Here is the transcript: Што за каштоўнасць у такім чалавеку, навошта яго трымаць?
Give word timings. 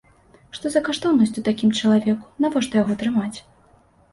Што 0.57 0.69
за 0.75 0.81
каштоўнасць 0.87 1.37
у 1.41 1.43
такім 1.49 1.73
чалавеку, 1.81 2.25
навошта 2.47 2.73
яго 2.83 2.93
трымаць? 3.03 3.37